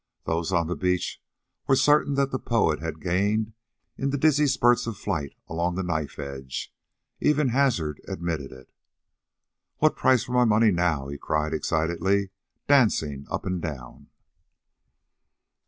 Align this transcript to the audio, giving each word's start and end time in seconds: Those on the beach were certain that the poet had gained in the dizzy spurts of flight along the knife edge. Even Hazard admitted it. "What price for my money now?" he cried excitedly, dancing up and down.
Those 0.23 0.51
on 0.51 0.65
the 0.65 0.75
beach 0.75 1.21
were 1.67 1.75
certain 1.75 2.15
that 2.15 2.31
the 2.31 2.39
poet 2.39 2.79
had 2.79 2.99
gained 2.99 3.53
in 3.99 4.09
the 4.09 4.17
dizzy 4.17 4.47
spurts 4.47 4.87
of 4.87 4.97
flight 4.97 5.35
along 5.47 5.75
the 5.75 5.83
knife 5.83 6.17
edge. 6.17 6.73
Even 7.19 7.49
Hazard 7.49 8.01
admitted 8.07 8.51
it. 8.51 8.71
"What 9.77 9.95
price 9.95 10.23
for 10.23 10.31
my 10.31 10.45
money 10.45 10.71
now?" 10.71 11.07
he 11.09 11.19
cried 11.19 11.53
excitedly, 11.53 12.31
dancing 12.67 13.27
up 13.29 13.45
and 13.45 13.61
down. 13.61 14.07